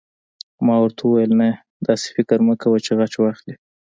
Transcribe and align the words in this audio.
ما 0.65 0.75
ورته 0.79 1.01
وویل: 1.03 1.31
نه، 1.41 1.49
داسې 1.87 2.07
فکر 2.15 2.37
مه 2.47 2.55
کوه 2.61 2.77
چې 2.85 2.91
غچ 2.99 3.13
واخلې. 3.19 3.55